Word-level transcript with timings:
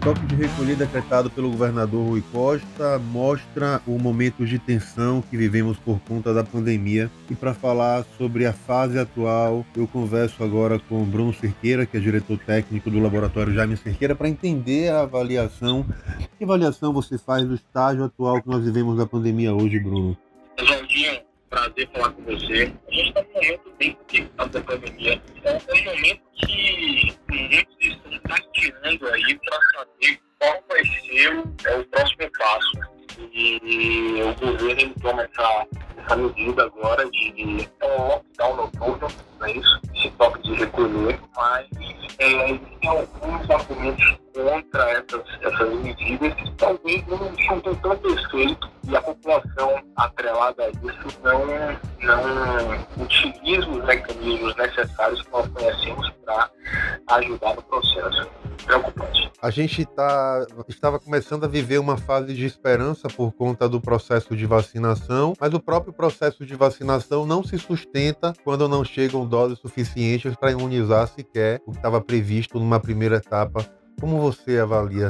toque 0.00 0.24
de 0.26 0.34
recolher 0.34 0.76
decretado 0.76 1.28
pelo 1.30 1.50
governador 1.50 2.06
Rui 2.06 2.24
Costa 2.32 2.98
mostra 2.98 3.82
o 3.86 3.98
momento 3.98 4.46
de 4.46 4.58
tensão 4.58 5.20
que 5.20 5.36
vivemos 5.36 5.76
por 5.78 6.00
conta 6.00 6.32
da 6.32 6.42
pandemia. 6.42 7.10
E 7.30 7.34
para 7.34 7.52
falar 7.52 8.04
sobre 8.16 8.46
a 8.46 8.52
fase 8.52 8.98
atual, 8.98 9.64
eu 9.76 9.86
converso 9.86 10.42
agora 10.42 10.78
com 10.78 11.04
Bruno 11.04 11.34
Cerqueira, 11.34 11.84
que 11.84 11.98
é 11.98 12.00
diretor 12.00 12.38
técnico 12.38 12.90
do 12.90 12.98
laboratório 12.98 13.52
Jaime 13.52 13.76
Cerqueira, 13.76 14.14
para 14.14 14.28
entender 14.28 14.90
a 14.90 15.02
avaliação. 15.02 15.84
Que 16.38 16.44
avaliação 16.44 16.94
você 16.94 17.18
faz 17.18 17.46
do 17.46 17.54
estágio 17.54 18.04
atual 18.04 18.40
que 18.40 18.48
nós 18.48 18.64
vivemos 18.64 18.96
da 18.96 19.04
pandemia 19.04 19.52
hoje, 19.52 19.78
Bruno? 19.78 20.16
Prazer 21.50 21.90
falar 21.92 22.12
com 22.12 22.22
você. 22.22 22.72
A 22.88 22.92
gente 22.92 23.08
está 23.08 23.22
num 23.22 23.32
momento 23.34 23.72
bem 23.76 23.92
complicado 23.92 24.50
da 24.50 24.60
pandemia. 24.60 25.22
É 25.42 25.52
um 25.52 25.84
momento 25.84 26.29
agora 36.58 37.08
de 37.10 37.68
é 37.80 37.96
lockdown 37.96 38.56
noturno, 38.56 39.08
não 39.38 39.46
é 39.46 39.52
isso? 39.52 39.80
Esse 39.94 40.10
toque 40.12 40.42
de 40.42 40.54
recolher, 40.54 41.20
mas 41.36 41.66
é, 42.18 42.50
existem 42.50 42.88
alguns 42.88 43.50
argumentos 43.50 44.18
contra 44.34 44.90
essas, 44.90 45.22
essas 45.42 45.74
medidas 45.80 46.34
que 46.34 46.50
talvez 46.52 47.06
não 47.06 47.18
são 47.46 47.60
tão 47.60 47.96
perfeitos 47.96 48.70
e 48.88 48.96
a 48.96 49.02
população 49.02 49.82
atrelada 49.96 50.64
a 50.64 50.68
isso 50.70 51.20
não, 51.22 51.46
não 52.00 53.04
utiliza 53.04 53.68
os 53.68 53.84
mecanismos 53.84 54.56
necessários 54.56 55.22
que 55.22 55.30
nós 55.30 55.48
conhecemos 55.48 56.10
para 56.24 56.50
ajudar 57.08 57.54
no 57.54 57.62
processo. 57.62 58.28
Preocupante. 58.64 59.19
A 59.42 59.48
gente 59.48 59.86
tá, 59.86 60.46
estava 60.68 61.00
começando 61.00 61.44
a 61.44 61.48
viver 61.48 61.78
uma 61.78 61.96
fase 61.96 62.34
de 62.34 62.44
esperança 62.44 63.08
por 63.08 63.32
conta 63.32 63.66
do 63.66 63.80
processo 63.80 64.36
de 64.36 64.44
vacinação, 64.44 65.32
mas 65.40 65.54
o 65.54 65.58
próprio 65.60 65.94
processo 65.94 66.44
de 66.44 66.54
vacinação 66.54 67.24
não 67.24 67.42
se 67.42 67.58
sustenta 67.58 68.34
quando 68.44 68.68
não 68.68 68.84
chegam 68.84 69.26
doses 69.26 69.58
suficientes 69.58 70.36
para 70.36 70.52
imunizar 70.52 71.08
sequer 71.08 71.58
o 71.66 71.70
que 71.70 71.78
estava 71.78 72.02
previsto 72.02 72.58
numa 72.58 72.78
primeira 72.78 73.16
etapa. 73.16 73.64
Como 73.98 74.20
você 74.20 74.58
avalia? 74.58 75.08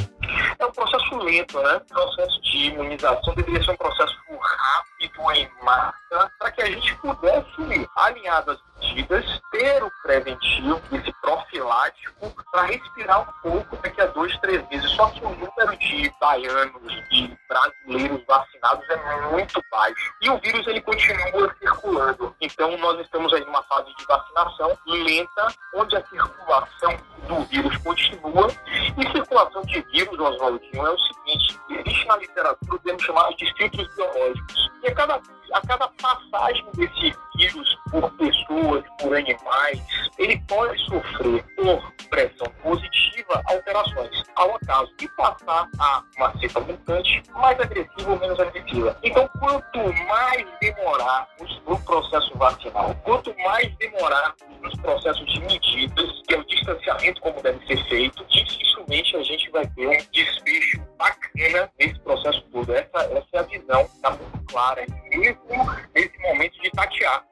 É 0.60 0.64
um 0.64 0.70
processo 0.70 1.16
lento, 1.16 1.60
né? 1.60 1.80
O 1.90 1.94
processo 1.94 2.40
de 2.42 2.66
imunização 2.66 3.34
deveria 3.34 3.64
ser 3.64 3.72
um 3.72 3.76
processo 3.76 4.14
rápido 4.40 5.32
em 5.32 5.64
massa 5.64 6.30
para 6.38 6.52
que 6.52 6.62
a 6.62 6.66
gente 6.66 6.94
pudesse, 6.98 7.88
alinhado 7.96 8.52
às 8.52 8.69
medidas, 8.90 9.40
ter 9.52 9.82
o 9.82 9.90
preventivo, 10.02 10.80
esse 10.92 11.12
profilático, 11.20 12.32
para 12.50 12.62
respirar 12.62 13.22
um 13.22 13.50
pouco 13.50 13.76
daqui 13.76 14.00
a 14.00 14.06
dois, 14.06 14.36
três 14.38 14.66
meses. 14.68 14.90
Só 14.92 15.08
que 15.10 15.24
o 15.24 15.30
número 15.30 15.76
de 15.78 16.12
baianos 16.20 16.92
e 17.10 17.36
brasileiros 17.48 18.24
vacinados 18.26 18.84
é 18.90 19.30
muito 19.30 19.62
baixo. 19.70 20.14
E 20.22 20.30
o 20.30 20.38
vírus 20.38 20.66
ele 20.66 20.80
continua 20.80 21.54
circulando. 21.58 22.34
Então 22.40 22.76
nós 22.78 23.00
estamos 23.00 23.32
aí 23.32 23.44
numa 23.44 23.62
fase 23.64 23.94
de 23.96 24.06
vacinação 24.06 24.76
lenta, 24.86 25.54
onde 25.74 25.96
a 25.96 26.06
circulação 26.06 26.96
do 27.28 27.44
vírus 27.44 27.76
continua. 27.78 28.48
E 28.96 29.12
circulação 29.12 29.62
de 29.62 29.80
vírus, 29.92 30.18
Oswaldinho, 30.18 30.86
é 30.86 30.90
o 30.90 30.98
seguinte, 30.98 31.60
existe 31.70 32.06
na 32.06 32.16
literatura 32.16 32.74
o 32.74 32.78
termo 32.80 33.00
chamado 33.00 33.36
de 33.36 33.52
filtros 33.54 33.94
biológicos. 33.94 34.70
E 34.82 34.88
a 34.88 34.94
cada, 34.94 35.20
a 35.52 35.66
cada 35.66 35.88
passagem 35.88 36.66
desse 36.74 37.14
vírus 37.36 37.79
por 37.90 38.10
pessoas, 38.16 38.84
por 39.00 39.16
animais, 39.16 39.80
ele 40.18 40.40
pode 40.48 40.78
sofrer 40.84 41.44
por 41.56 41.92
pressão 42.08 42.46
positiva 42.62 43.42
alterações. 43.46 44.22
Ao 44.36 44.54
acaso 44.54 44.92
de 44.96 45.08
passar 45.16 45.68
a 45.78 46.02
uma 46.16 46.38
cepa 46.38 46.60
mutante 46.60 47.22
mais 47.34 47.58
agressiva 47.60 48.10
ou 48.10 48.18
menos 48.18 48.38
agressiva. 48.38 48.96
Então, 49.02 49.28
quanto 49.38 49.78
mais 50.06 50.46
demorarmos 50.60 51.62
no 51.66 51.78
processo 51.80 52.36
vacinal, 52.36 52.94
quanto 53.04 53.34
mais 53.44 53.74
demorarmos 53.76 54.60
nos 54.62 54.74
processos 54.80 55.32
de 55.32 55.40
medidas, 55.40 56.22
que 56.26 56.34
é 56.34 56.38
o 56.38 56.44
distanciamento 56.44 57.20
como 57.20 57.40
deve 57.42 57.66
ser 57.66 57.82
feito, 57.88 58.24
dificilmente 58.26 59.16
a 59.16 59.22
gente 59.22 59.50
vai 59.50 59.66
ter 59.68 59.86
um 59.86 59.98
desfecho 60.12 60.80
bacana 60.98 61.70
nesse 61.78 61.98
processo 62.00 62.42
todo. 62.52 62.72
Essa, 62.72 63.02
essa 63.04 63.26
é 63.32 63.38
a 63.38 63.42
visão, 63.42 63.82
está 63.82 64.10
muito 64.10 64.44
clara. 64.46 64.84
mesmo 65.10 65.89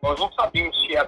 nós 0.03 0.19
não 0.19 0.33
sabemos 0.33 0.79
se 0.81 0.97
é 0.97 1.01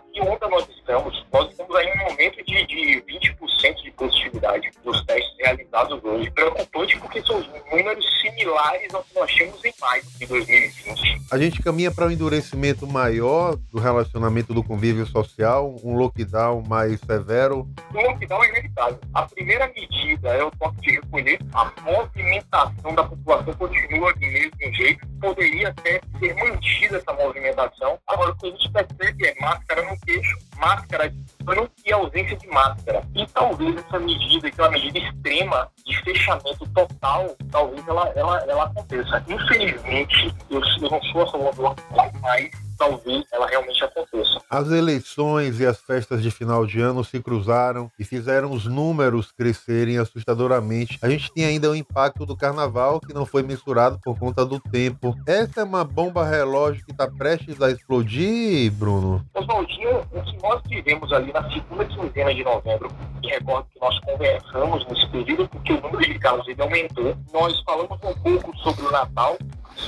similares 8.61 8.95
ao 8.95 9.03
que 9.03 9.15
nós 9.15 9.31
tínhamos 9.33 9.65
em 9.65 9.73
maio 9.81 10.03
de 10.19 10.27
2020. 10.27 11.23
A 11.31 11.39
gente 11.39 11.63
caminha 11.63 11.91
para 11.91 12.07
um 12.07 12.11
endurecimento 12.11 12.87
maior 12.87 13.57
do 13.57 13.79
relacionamento 13.79 14.53
do 14.53 14.63
convívio 14.63 15.07
social, 15.07 15.77
um 15.83 15.97
lockdown 15.97 16.63
mais 16.69 17.01
severo? 17.01 17.69
O 17.93 18.01
lockdown 18.01 18.45
é 18.45 18.49
inevitável. 18.51 18.99
A 19.15 19.23
primeira 19.23 19.67
medida 19.69 20.29
é 20.31 20.45
o 20.45 20.51
toque 20.51 20.81
de 20.83 20.91
recolher. 20.93 21.39
A 21.55 21.73
movimentação 21.83 22.95
da 22.95 23.05
população 23.05 23.55
continua 23.55 24.13
do 24.13 24.21
mesmo 24.21 24.75
jeito. 24.75 25.07
Poderia 25.21 25.69
até 25.69 26.01
ser 26.19 26.35
mantida 26.35 26.97
essa 26.97 27.13
movimentação. 27.13 27.99
Agora, 28.07 28.33
o 28.33 28.37
que 28.37 28.47
a 28.47 28.51
gente 28.51 28.71
percebe 28.71 29.27
é 29.27 29.35
máscara 29.41 29.91
no 29.91 29.99
queixo, 30.01 30.39
máscara 30.59 31.09
de 31.09 31.45
pano 31.45 31.71
e 31.91 31.93
ausência 31.93 32.37
de 32.37 32.47
máscara. 32.49 33.03
E 33.15 33.27
talvez 33.27 33.77
essa 33.77 33.99
medida, 33.99 34.51
que 34.51 34.61
é 34.61 34.65
uma 34.65 34.71
medida 34.71 34.99
extrema 34.99 35.69
de 35.85 35.97
fechamento 36.03 36.67
total, 36.73 37.37
talvez 37.51 37.87
ela, 37.87 38.13
ela, 38.15 38.39
ela 38.49 38.65
aconteça. 38.65 39.23
Infelizmente, 39.29 40.35
eu, 40.51 40.61
eu 40.61 40.91
não 40.91 41.03
sou 41.05 41.23
a 41.23 41.27
favor 41.31 41.55
do 41.55 42.21
mas 42.23 42.51
talvez 42.81 43.25
ela 43.31 43.47
realmente 43.47 43.85
aconteça. 43.85 44.41
As 44.49 44.71
eleições 44.71 45.61
e 45.61 45.67
as 45.67 45.79
festas 45.79 46.23
de 46.23 46.31
final 46.31 46.65
de 46.65 46.81
ano 46.81 47.05
se 47.05 47.21
cruzaram 47.21 47.93
e 47.99 48.05
fizeram 48.05 48.51
os 48.53 48.65
números 48.65 49.31
crescerem 49.31 49.99
assustadoramente. 49.99 50.99
A 51.03 51.09
gente 51.11 51.31
tem 51.33 51.45
ainda 51.45 51.71
o 51.71 51.77
impacto 51.77 52.25
do 52.25 52.35
carnaval 52.35 52.99
que 52.99 53.13
não 53.13 53.27
foi 53.27 53.43
mensurado 53.43 54.01
por 54.03 54.19
conta 54.19 54.47
do 54.47 54.59
tempo. 54.59 55.15
Essa 55.27 55.61
é 55.61 55.65
uma 55.65 55.85
bomba 55.85 56.25
relógio 56.25 56.85
que 56.87 56.93
está 56.93 57.07
prestes 57.07 57.61
a 57.61 57.71
explodir, 57.71 58.73
Bruno? 58.73 59.23
Oswaldinho, 59.35 60.01
o 60.13 60.23
que 60.23 60.43
nós 60.43 60.63
vivemos 60.67 61.13
ali 61.13 61.33
na 61.33 61.49
segunda 61.51 61.85
quinzena 61.85 62.35
de 62.35 62.43
novembro, 62.43 62.91
e 63.23 63.29
recordo 63.29 63.67
que 63.75 63.81
nós 63.81 63.99
conversamos 64.01 64.87
nesse 64.89 65.07
período 65.11 65.47
porque 65.49 65.75
o 65.75 65.81
número 65.83 66.01
de 66.01 66.19
casos 66.19 66.49
ele 66.49 66.63
aumentou. 66.63 67.15
Nós 67.33 67.61
falamos 67.61 67.99
um 68.03 68.15
pouco 68.15 68.57
sobre 68.59 68.87
o 68.87 68.91
Natal, 68.91 69.37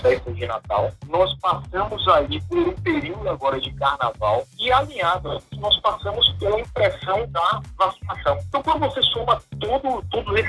festas 0.01 0.35
de 0.37 0.47
Natal. 0.47 0.91
Nós 1.09 1.35
passamos 1.41 2.07
aí 2.09 2.41
por 2.43 2.59
um 2.59 2.73
período 2.73 3.29
agora 3.29 3.61
de 3.61 3.73
carnaval 3.75 4.45
e 4.59 4.71
alinhado 4.73 5.43
nós 5.59 5.81
passamos 5.81 6.29
pela 6.39 6.61
impressão 6.61 7.27
da 7.29 7.63
vacinação. 7.77 8.39
Então, 8.49 8.63
quando 8.63 8.81
você 8.81 9.03
soma 9.03 9.41
todo, 9.61 10.03
todas 10.11 10.45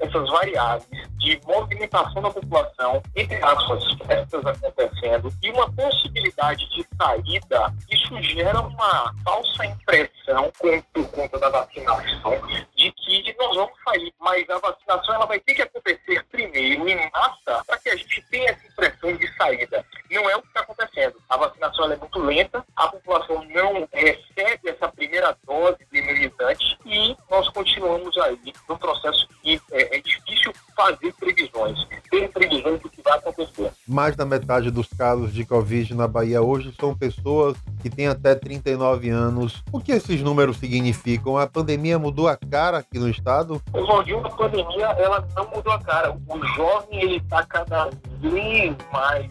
essas 0.00 0.28
variáveis 0.30 1.08
de 1.18 1.40
movimentação 1.46 2.20
da 2.20 2.30
população, 2.30 3.02
entre 3.14 3.42
aspas, 3.42 3.84
festas 4.06 4.44
acontecendo, 4.44 5.32
e 5.42 5.50
uma 5.50 5.70
possibilidade 5.72 6.68
de 6.70 6.86
saída, 6.96 7.74
isso 7.90 8.22
gera 8.22 8.60
uma 8.60 9.14
falsa 9.24 9.66
impressão 9.66 10.52
por 10.58 11.08
conta 11.08 11.38
da 11.38 11.48
vacinação 11.48 12.32
de 12.76 12.92
que 12.92 13.34
nós 13.38 13.56
vamos 13.56 13.72
sair. 13.84 14.12
Mas 14.20 14.48
a 14.50 14.58
vacinação 14.58 15.14
ela 15.14 15.26
vai 15.26 15.38
ter 15.40 15.54
que 15.54 15.62
acontecer 15.62 16.24
primeiro 16.30 16.88
em 16.88 17.10
massa 17.10 17.62
para 17.66 17.78
que 17.78 17.90
a 17.90 17.96
gente 17.96 18.22
tenha 18.30 18.50
essa 18.50 18.66
impressão 18.66 19.16
de 19.16 19.36
saída. 19.36 19.84
Não 20.10 20.28
é 20.28 20.36
o 20.36 20.42
que 20.42 20.48
está 20.48 20.60
acontecendo. 20.60 21.16
A 21.28 21.36
vacinação 21.36 21.90
é 21.90 21.96
muito 21.96 22.18
lenta, 22.18 22.64
a 22.76 22.88
população 22.88 23.44
não 23.44 23.88
recebe 23.92 24.68
essa 24.68 24.88
primeira 24.88 25.36
e 26.84 27.16
nós 27.30 27.48
continuamos 27.50 28.16
aí 28.18 28.38
no 28.68 28.78
processo 28.78 29.26
que 29.42 29.60
é, 29.72 29.96
é 29.96 30.00
difícil 30.00 30.52
fazer 30.76 31.12
previsões, 31.14 31.78
ter 32.10 32.28
previsões 32.30 32.80
do 32.80 32.90
que 32.90 33.02
vai 33.02 33.18
acontecer. 33.18 33.70
Mais 33.86 34.16
da 34.16 34.24
metade 34.24 34.70
dos 34.70 34.88
casos 34.88 35.32
de 35.32 35.44
Covid 35.44 35.94
na 35.94 36.06
Bahia 36.06 36.42
hoje 36.42 36.74
são 36.78 36.96
pessoas 36.96 37.56
que 37.80 37.90
têm 37.90 38.08
até 38.08 38.34
39 38.34 39.10
anos. 39.10 39.62
O 39.72 39.80
que 39.80 39.92
esses 39.92 40.20
números 40.20 40.56
significam? 40.58 41.36
A 41.36 41.46
pandemia 41.46 41.98
mudou 41.98 42.28
a 42.28 42.36
cara 42.36 42.78
aqui 42.78 42.98
no 42.98 43.08
estado? 43.08 43.62
Oswaldinho, 43.72 44.26
a 44.26 44.30
pandemia 44.30 44.86
ela 44.98 45.26
não 45.36 45.48
mudou 45.50 45.72
a 45.72 45.78
cara. 45.80 46.16
O 46.28 46.46
jovem 46.56 47.02
ele 47.02 47.16
está 47.16 47.44
cada 47.44 47.90
vez 48.22 48.76
mais 48.92 49.30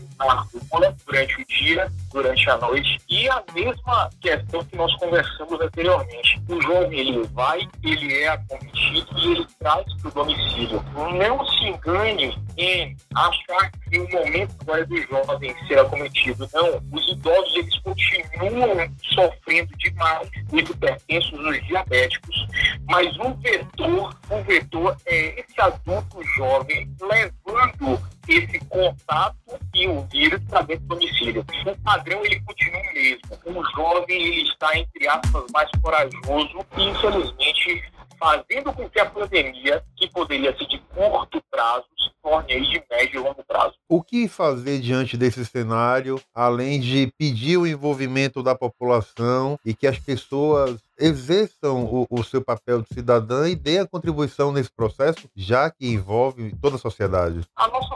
rua 0.71 0.95
durante 1.05 1.41
o 1.41 1.45
dia, 1.45 1.91
durante 2.11 2.49
a 2.49 2.57
noite. 2.57 2.97
E 3.09 3.29
a 3.29 3.43
mesma 3.53 4.09
questão 4.21 4.63
que 4.65 4.75
nós 4.75 4.93
conversamos 4.97 5.59
anteriormente. 5.59 6.41
O 6.49 6.61
jovem 6.61 6.99
ele 6.99 7.27
vai, 7.33 7.67
ele 7.83 8.13
é 8.19 8.29
acometido 8.29 9.07
e 9.17 9.31
ele 9.31 9.47
traz 9.59 9.85
para 10.01 10.09
o 10.09 10.11
domicílio. 10.11 10.83
Não 10.95 11.45
se 11.45 11.65
engane 11.65 12.37
em 12.57 12.95
achar 13.15 13.71
que 13.71 13.99
o 13.99 14.09
momento 14.09 14.55
agora 14.61 14.81
é 14.81 14.85
do 14.85 15.01
jovem 15.03 15.67
ser 15.67 15.79
acometido. 15.79 16.49
Não, 16.53 16.81
os 16.91 17.07
idosos 17.09 17.55
eles 17.55 17.79
continuam 17.79 18.89
sofrendo 19.13 19.71
demais, 19.77 20.29
os 20.51 20.69
hipertensos, 20.69 21.39
os 21.39 21.67
diabéticos, 21.67 22.47
mas 22.89 23.15
o 23.17 23.33
vetor, 23.35 24.15
o 24.29 24.43
vetor 24.43 24.97
é 25.05 25.39
esse 25.39 25.61
adulto 25.61 26.23
jovem 26.35 26.89
levando 27.01 28.01
esse 28.31 28.59
contato 28.65 29.37
e 29.73 29.87
o 29.87 30.01
vírus 30.11 30.41
para 30.49 30.61
dentro 30.61 30.85
do 30.85 30.95
domicílio. 30.95 31.45
O 31.65 31.83
padrão 31.83 32.23
ele 32.25 32.39
continua 32.41 32.81
o 32.81 32.93
mesmo. 32.93 33.59
O 33.59 33.63
jovem 33.75 34.21
ele 34.21 34.49
está 34.49 34.77
entre 34.77 35.07
aspas 35.07 35.45
mais 35.51 35.69
corajoso 35.81 36.65
e 36.77 36.83
infelizmente 36.83 37.83
fazendo 38.21 38.71
com 38.71 38.87
que 38.87 38.99
a 38.99 39.09
pandemia, 39.09 39.83
que 39.97 40.07
poderia 40.11 40.55
ser 40.55 40.67
de 40.67 40.77
curto 40.93 41.41
prazo, 41.49 41.85
se 41.97 42.11
torne 42.21 42.53
aí 42.53 42.61
de 42.61 42.83
médio 42.91 43.19
e 43.19 43.23
longo 43.23 43.43
prazo. 43.43 43.73
O 43.89 44.03
que 44.03 44.27
fazer 44.27 44.79
diante 44.79 45.17
desse 45.17 45.43
cenário, 45.43 46.21
além 46.33 46.79
de 46.79 47.11
pedir 47.17 47.57
o 47.57 47.65
envolvimento 47.65 48.43
da 48.43 48.53
população 48.53 49.57
e 49.65 49.73
que 49.73 49.87
as 49.87 49.97
pessoas 49.97 50.79
exerçam 50.99 51.83
o, 51.83 52.05
o, 52.11 52.23
seu 52.23 52.43
papel 52.43 52.83
de 52.83 52.93
cidadã 52.93 53.49
e 53.49 53.55
dê 53.55 53.79
a 53.79 53.87
contribuição 53.87 54.51
nesse 54.51 54.71
processo, 54.71 55.27
já 55.35 55.71
que 55.71 55.87
envolve 55.87 56.55
toda 56.61 56.75
a 56.75 56.79
sociedade? 56.79 57.41
A 57.55 57.67
nossa 57.69 57.90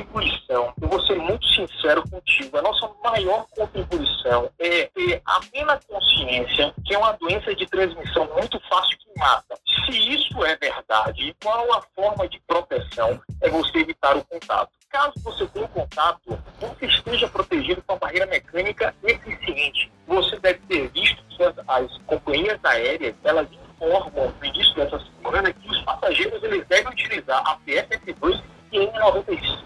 contribuição, 0.00 0.72
eu 0.80 0.88
vou 0.88 1.00
ser 1.02 1.16
muito 1.16 1.46
sincero 1.46 2.02
contigo, 2.08 2.58
a 2.58 2.62
nossa 2.62 2.90
maior 3.02 3.46
contribuição 3.56 4.50
é 4.58 4.86
ter 4.86 5.22
a 5.24 5.40
plena 5.40 5.80
consciência 5.88 6.74
que 6.84 6.94
é 6.94 6.98
uma 6.98 7.12
doença 7.12 7.54
de 7.54 7.66
transmissão 7.66 8.28
muito 8.34 8.60
fácil 8.68 8.98
que 8.98 9.18
mata. 9.18 9.58
Se 9.84 10.14
isso 10.14 10.44
é 10.44 10.56
verdade, 10.56 11.34
qual 11.42 11.72
a 11.74 11.82
forma 11.94 12.28
de 12.28 12.40
proteção? 12.46 13.20
É 13.40 13.48
você 13.48 13.78
evitar 13.78 14.16
o 14.16 14.24
contato. 14.24 14.70
Caso 14.90 15.12
você 15.22 15.46
tenha 15.46 15.68
contato, 15.68 16.38
você 16.60 16.86
esteja 16.86 17.28
protegido 17.28 17.82
com 17.82 17.94
a 17.94 17.98
barreira 17.98 18.26
mecânica 18.26 18.94
eficiente. 19.02 19.90
Você 20.06 20.38
deve 20.38 20.60
ter 20.60 20.88
visto 20.88 21.22
que 21.28 21.42
as 21.42 21.98
companhias 22.06 22.58
aéreas, 22.64 23.14
elas 23.24 23.48
informam 23.52 24.32
no 24.40 24.44
início 24.44 24.74
dessa 24.74 24.98
semana 24.98 25.52
que 25.52 25.68
os 25.68 25.82
passageiros 25.82 26.42
eles 26.42 26.66
devem 26.66 26.92
utilizar 26.92 27.42
a 27.46 27.58
PFF2 27.58 28.42
e 28.72 28.78
N95. 28.78 29.65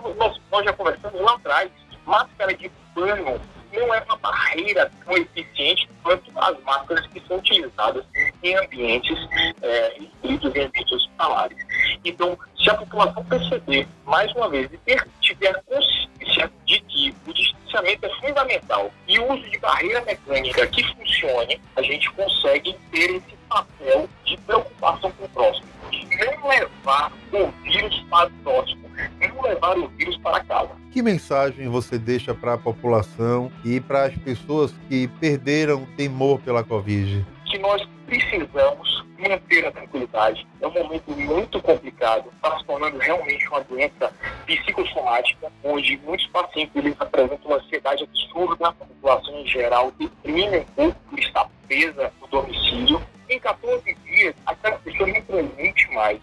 Que 0.00 0.18
nós, 0.18 0.40
nós 0.50 0.64
já 0.64 0.72
conversamos 0.72 1.20
lá 1.20 1.34
atrás, 1.34 1.70
máscara 2.04 2.54
de 2.54 2.70
pano 2.94 3.40
não 3.72 3.94
é 3.94 4.02
uma 4.02 4.16
barreira 4.16 4.90
tão 5.04 5.16
eficiente 5.16 5.88
quanto 6.02 6.30
as 6.36 6.58
máscaras 6.62 7.06
que 7.08 7.20
são 7.26 7.36
utilizadas 7.36 8.04
em 8.42 8.56
ambientes 8.56 9.18
é, 9.62 9.98
em 10.24 10.34
ambientes 10.34 10.92
hospitalares. 10.92 11.58
Então, 12.04 12.38
se 12.58 12.70
a 12.70 12.74
população 12.74 13.24
perceber, 13.24 13.86
mais 14.04 14.32
uma 14.32 14.48
vez, 14.48 14.72
e 14.72 14.78
ter, 14.78 15.06
tiver 15.20 15.62
consciência 15.64 16.50
de 16.64 16.80
que 16.80 17.14
o 17.26 17.32
distanciamento 17.32 18.06
é 18.06 18.08
fundamental 18.20 18.90
e 19.06 19.18
o 19.18 19.32
uso 19.32 19.50
de 19.50 19.58
barreira 19.58 20.00
mecânica 20.02 20.66
que 20.68 20.82
funcione, 20.94 21.60
a 21.76 21.82
gente 21.82 22.10
consegue 22.12 22.74
ter 22.90 23.10
esse 23.10 23.36
papel 23.48 24.08
de 24.24 24.36
preocupação 24.38 25.10
com 25.12 25.24
o 25.24 25.28
próximo. 25.28 25.66
De 25.90 26.06
não 26.16 26.48
levar 26.48 27.12
o 27.32 27.46
vírus 27.62 28.04
para 28.10 28.28
o 28.28 28.32
próximo, 28.42 28.88
não 29.36 29.42
levar 29.42 29.78
o 29.78 29.88
vírus 29.88 30.16
para 30.18 30.42
casa. 30.44 30.70
Que 30.90 31.02
mensagem 31.02 31.68
você 31.68 31.98
deixa 31.98 32.34
para 32.34 32.54
a 32.54 32.58
população 32.58 33.52
e 33.64 33.80
para 33.80 34.06
as 34.06 34.16
pessoas 34.16 34.72
que 34.88 35.06
perderam 35.20 35.82
o 35.82 35.86
temor 35.96 36.40
pela 36.40 36.64
Covid? 36.64 37.24
Que 37.44 37.58
nós 37.58 37.86
precisamos 38.06 39.04
manter 39.18 39.66
a 39.66 39.72
tranquilidade. 39.72 40.46
É 40.60 40.66
um 40.66 40.72
momento 40.72 41.10
muito 41.12 41.60
complicado, 41.60 42.30
está 42.34 42.58
se 42.58 42.64
tornando 42.64 42.98
realmente 42.98 43.48
uma 43.48 43.60
doença 43.60 44.12
psicossomática, 44.46 45.50
onde 45.64 45.98
muitos 46.04 46.26
pacientes 46.28 46.74
eles 46.76 46.94
apresentam 46.98 47.46
uma 47.46 47.56
ansiedade 47.56 48.04
absurda, 48.04 48.68
a 48.68 48.72
população 48.72 49.34
em 49.40 49.46
geral 49.46 49.92
deprime 49.98 50.58
um 50.58 50.64
pouco 50.64 50.98
por 51.10 51.18
estar 51.18 51.48
presa 51.66 52.12
no 52.20 52.26
domicílio. 52.28 53.02
Em 53.28 53.40
14 53.40 53.96
dias, 54.04 54.34
aquela 54.46 54.78
pessoa 54.78 55.08
não 55.08 55.20
transmite 55.22 55.90
mais. 55.92 56.20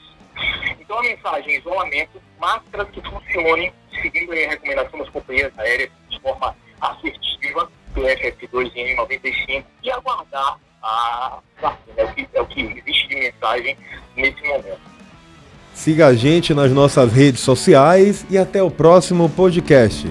Então 0.80 1.00
a 1.00 1.04
mensagem 1.04 1.56
é 1.56 1.60
isolamento, 1.60 2.22
máscaras 2.40 2.90
que 2.90 3.02
funcionem, 3.02 3.74
seguindo 4.02 4.32
a 4.32 4.36
recomendação 4.36 5.00
das 5.00 5.10
companhias 5.10 5.52
aéreas 5.58 5.90
de 6.10 6.20
forma 6.20 6.56
assertiva, 6.82 7.70
PFF2N95, 7.96 9.64
e 9.84 9.92
aguardar 9.92 10.60
a 10.82 11.40
vacina. 11.62 11.94
É 11.98 12.04
o 12.04 12.14
que, 12.14 12.30
é 12.34 12.42
o 12.42 12.46
que 12.46 12.62
existe 12.62 13.08
de 13.08 13.16
mensagem 13.16 13.78
nesse 14.16 14.42
momento. 14.44 14.94
Siga 15.74 16.08
a 16.08 16.14
gente 16.14 16.54
nas 16.54 16.72
nossas 16.72 17.12
redes 17.12 17.42
sociais 17.42 18.26
e 18.30 18.38
até 18.38 18.62
o 18.62 18.70
próximo 18.70 19.30
podcast. 19.30 20.08